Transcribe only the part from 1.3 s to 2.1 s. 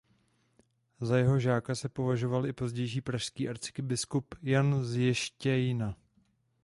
žáka se